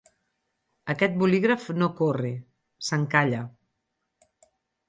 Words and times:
Aquest 0.93 1.19
bolígraf 1.23 1.67
no 1.83 1.91
corre, 2.01 2.33
s'encalla. 2.89 3.43